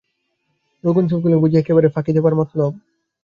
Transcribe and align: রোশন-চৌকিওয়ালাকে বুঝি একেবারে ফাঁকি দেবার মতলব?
রোশন-চৌকিওয়ালাকে 0.83 1.41
বুঝি 1.43 1.55
একেবারে 1.59 1.87
ফাঁকি 1.95 2.11
দেবার 2.15 2.33
মতলব? 2.39 2.71